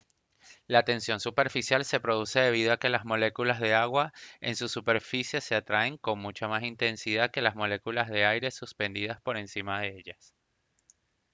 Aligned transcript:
la 0.65 0.83
tensión 0.83 1.19
superficial 1.19 1.85
se 1.85 1.99
produce 1.99 2.39
debido 2.39 2.73
a 2.73 2.77
que 2.77 2.89
las 2.89 3.05
moléculas 3.05 3.59
de 3.59 3.75
agua 3.75 4.13
en 4.39 4.55
su 4.55 4.67
superficie 4.67 5.41
se 5.41 5.53
atraen 5.53 5.97
con 5.97 6.17
mucha 6.17 6.47
más 6.47 6.63
intensidad 6.63 7.29
que 7.29 7.43
las 7.43 7.53
moléculas 7.55 8.09
de 8.09 8.25
aire 8.25 8.49
suspendidas 8.49 9.21
por 9.21 9.37
encima 9.37 9.79
de 9.81 9.89
ellas 9.99 10.33